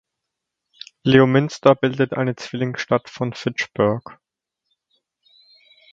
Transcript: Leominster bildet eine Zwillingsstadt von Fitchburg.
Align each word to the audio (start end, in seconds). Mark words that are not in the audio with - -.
Leominster 1.05 1.75
bildet 1.75 2.13
eine 2.15 2.35
Zwillingsstadt 2.35 3.07
von 3.07 3.33
Fitchburg. 3.35 4.19